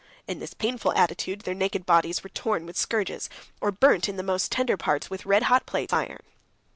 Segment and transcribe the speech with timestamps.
[0.27, 3.29] In this painful attitude their naked bodies were torn with scourges,
[3.61, 6.23] or burnt in the most tender parts with red hot plates of iron.